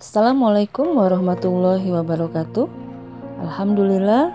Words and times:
Assalamualaikum 0.00 0.96
warahmatullahi 0.96 1.92
wabarakatuh. 1.92 2.64
Alhamdulillah, 3.44 4.32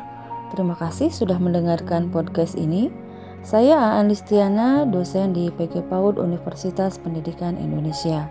terima 0.54 0.78
kasih 0.78 1.10
sudah 1.10 1.42
mendengarkan 1.42 2.13
podcast 2.13 2.54
ini. 2.54 2.94
Saya 3.41 3.73
Aan 3.97 4.13
Listiana, 4.13 4.86
dosen 4.86 5.33
di 5.33 5.49
PG 5.49 5.89
PAUD 5.89 6.21
Universitas 6.21 7.01
Pendidikan 7.01 7.57
Indonesia. 7.57 8.29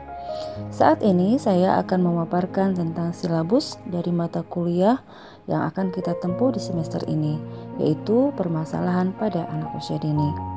Saat 0.71 1.03
ini 1.03 1.35
saya 1.35 1.83
akan 1.83 2.07
memaparkan 2.07 2.79
tentang 2.79 3.11
silabus 3.11 3.83
dari 3.83 4.15
mata 4.15 4.47
kuliah 4.47 5.03
yang 5.51 5.67
akan 5.67 5.91
kita 5.91 6.15
tempuh 6.23 6.55
di 6.55 6.63
semester 6.63 7.03
ini, 7.11 7.43
yaitu 7.83 8.31
permasalahan 8.39 9.11
pada 9.11 9.51
anak 9.51 9.75
usia 9.75 9.99
dini. 9.99 10.54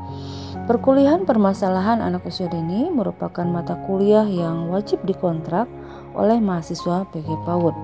Perkuliahan 0.67 1.23
permasalahan 1.27 1.99
anak 2.03 2.27
usia 2.27 2.47
dini 2.47 2.87
merupakan 2.91 3.43
mata 3.47 3.79
kuliah 3.87 4.27
yang 4.27 4.67
wajib 4.67 4.99
dikontrak 5.03 5.67
oleh 6.15 6.39
mahasiswa 6.39 7.07
PG 7.11 7.27
PAUD. 7.47 7.75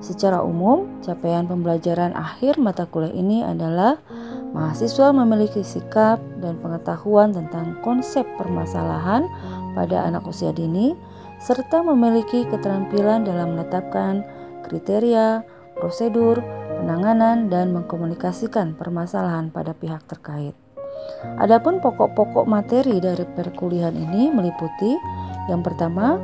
Secara 0.00 0.40
umum, 0.40 0.88
capaian 1.04 1.44
pembelajaran 1.44 2.16
akhir 2.16 2.56
mata 2.56 2.88
kuliah 2.88 3.12
ini 3.12 3.44
adalah 3.44 4.00
mahasiswa 4.56 5.12
memiliki 5.12 5.60
sikap 5.60 6.18
dan 6.40 6.56
pengetahuan 6.60 7.36
tentang 7.36 7.76
konsep 7.84 8.24
permasalahan 8.40 9.28
pada 9.76 10.08
anak 10.08 10.24
usia 10.24 10.56
dini, 10.56 10.96
serta 11.40 11.80
memiliki 11.84 12.44
keterampilan 12.48 13.24
dalam 13.24 13.56
menetapkan 13.56 14.24
kriteria, 14.64 15.44
prosedur, 15.76 16.40
penanganan, 16.80 17.48
dan 17.48 17.72
mengkomunikasikan 17.72 18.76
permasalahan 18.76 19.48
pada 19.48 19.72
pihak 19.72 20.04
terkait. 20.04 20.59
Adapun 21.40 21.78
pokok-pokok 21.80 22.44
materi 22.48 22.98
dari 22.98 23.24
perkuliahan 23.24 23.94
ini 23.94 24.32
meliputi 24.32 24.96
yang 25.50 25.66
pertama, 25.66 26.20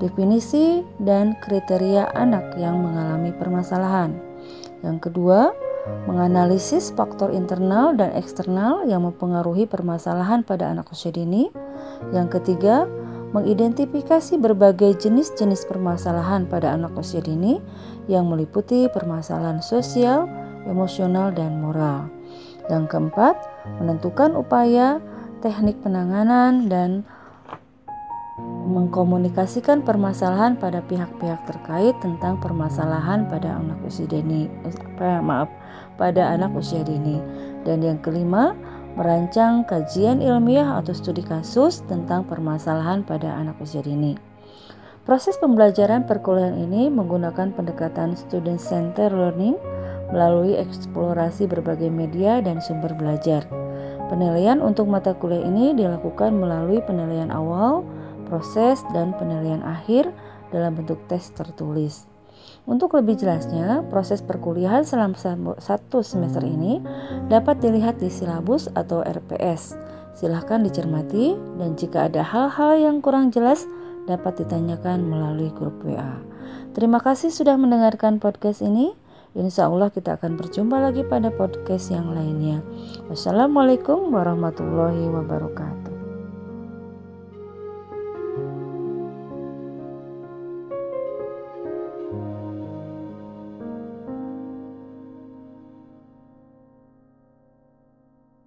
definisi 0.00 0.80
dan 1.02 1.36
kriteria 1.44 2.16
anak 2.16 2.56
yang 2.56 2.80
mengalami 2.80 3.30
permasalahan. 3.36 4.16
Yang 4.80 5.10
kedua, 5.10 5.52
menganalisis 6.08 6.92
faktor 6.96 7.32
internal 7.32 7.92
dan 7.92 8.12
eksternal 8.16 8.88
yang 8.88 9.04
mempengaruhi 9.04 9.68
permasalahan 9.68 10.40
pada 10.40 10.72
anak 10.72 10.88
usia 10.88 11.12
dini. 11.12 11.52
Yang 12.16 12.40
ketiga, 12.40 12.88
mengidentifikasi 13.36 14.40
berbagai 14.40 14.96
jenis-jenis 14.98 15.68
permasalahan 15.68 16.48
pada 16.48 16.74
anak 16.74 16.96
usia 16.96 17.20
dini 17.20 17.60
yang 18.08 18.26
meliputi 18.26 18.88
permasalahan 18.90 19.60
sosial, 19.60 20.26
emosional, 20.66 21.30
dan 21.30 21.60
moral. 21.60 22.10
Yang 22.70 22.94
keempat, 22.94 23.34
menentukan 23.82 24.38
upaya, 24.38 25.02
teknik 25.42 25.82
penanganan, 25.82 26.70
dan 26.70 27.02
mengkomunikasikan 28.70 29.82
permasalahan 29.82 30.54
pada 30.54 30.78
pihak-pihak 30.86 31.42
terkait 31.50 31.98
tentang 31.98 32.38
permasalahan 32.38 33.26
pada 33.26 33.58
anak 33.58 33.82
usia 33.82 34.06
dini. 34.06 34.46
Eh, 34.46 35.20
maaf, 35.20 35.50
pada 35.98 36.30
anak 36.30 36.54
usia 36.54 36.86
dini. 36.86 37.18
Dan 37.66 37.82
yang 37.82 37.98
kelima, 37.98 38.54
merancang 38.94 39.66
kajian 39.66 40.22
ilmiah 40.22 40.78
atau 40.78 40.94
studi 40.94 41.26
kasus 41.26 41.82
tentang 41.90 42.22
permasalahan 42.24 43.02
pada 43.02 43.34
anak 43.34 43.58
usia 43.58 43.82
dini. 43.82 44.14
Proses 45.02 45.34
pembelajaran 45.42 46.06
perkuliahan 46.06 46.54
ini 46.54 46.86
menggunakan 46.92 47.50
pendekatan 47.56 48.14
student 48.14 48.62
center 48.62 49.10
learning 49.10 49.58
melalui 50.10 50.58
eksplorasi 50.58 51.46
berbagai 51.46 51.90
media 51.90 52.42
dan 52.42 52.58
sumber 52.62 52.94
belajar. 52.94 53.46
Penilaian 54.10 54.58
untuk 54.58 54.90
mata 54.90 55.14
kuliah 55.14 55.46
ini 55.46 55.70
dilakukan 55.74 56.34
melalui 56.34 56.82
penilaian 56.82 57.30
awal, 57.30 57.86
proses, 58.26 58.82
dan 58.90 59.14
penilaian 59.14 59.62
akhir 59.62 60.10
dalam 60.50 60.74
bentuk 60.74 60.98
tes 61.06 61.30
tertulis. 61.30 62.10
Untuk 62.66 62.92
lebih 62.98 63.16
jelasnya, 63.16 63.86
proses 63.88 64.20
perkuliahan 64.20 64.84
selama 64.84 65.16
satu 65.58 66.02
semester 66.04 66.44
ini 66.44 66.82
dapat 67.30 67.62
dilihat 67.62 68.02
di 68.02 68.12
silabus 68.12 68.68
atau 68.74 69.00
RPS. 69.00 69.78
Silahkan 70.12 70.60
dicermati 70.60 71.38
dan 71.56 71.78
jika 71.78 72.10
ada 72.10 72.26
hal-hal 72.26 72.76
yang 72.76 72.96
kurang 73.00 73.30
jelas 73.30 73.64
dapat 74.04 74.42
ditanyakan 74.42 75.06
melalui 75.06 75.54
grup 75.54 75.80
WA. 75.86 76.20
Terima 76.74 76.98
kasih 77.02 77.32
sudah 77.32 77.54
mendengarkan 77.58 78.18
podcast 78.22 78.60
ini. 78.60 78.94
Insya 79.30 79.70
Allah 79.70 79.94
kita 79.94 80.18
akan 80.18 80.34
berjumpa 80.34 80.76
lagi 80.82 81.06
pada 81.06 81.30
podcast 81.30 81.94
yang 81.94 82.10
lainnya. 82.10 82.58
Wassalamualaikum 83.06 84.10
warahmatullahi 84.10 85.06
wabarakatuh. 85.06 85.89